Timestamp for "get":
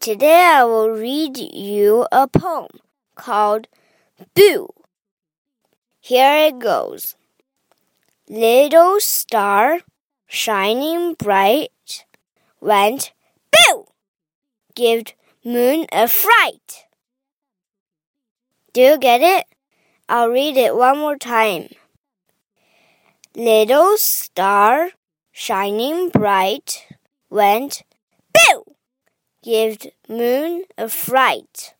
18.98-19.20